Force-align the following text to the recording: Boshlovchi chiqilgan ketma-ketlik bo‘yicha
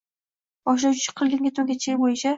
Boshlovchi 0.69 1.05
chiqilgan 1.09 1.45
ketma-ketlik 1.51 2.03
bo‘yicha 2.05 2.29